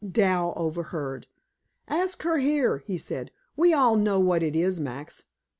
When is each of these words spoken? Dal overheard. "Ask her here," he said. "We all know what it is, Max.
Dal 0.11 0.51
overheard. 0.55 1.27
"Ask 1.87 2.23
her 2.23 2.39
here," 2.39 2.79
he 2.79 2.97
said. 2.97 3.29
"We 3.55 3.71
all 3.71 3.95
know 3.95 4.19
what 4.19 4.41
it 4.41 4.55
is, 4.55 4.79
Max. 4.79 5.25